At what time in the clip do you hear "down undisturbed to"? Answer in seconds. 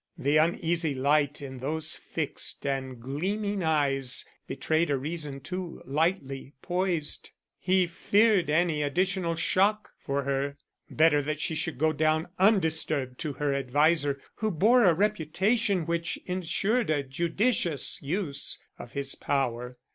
11.93-13.33